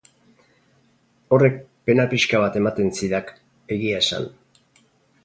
Horrek 1.37 1.59
pena 1.89 2.05
pixka 2.13 2.41
bat 2.45 2.57
ematen 2.63 2.89
zidak, 3.01 3.29
egia 3.77 4.01
esan. 4.07 4.27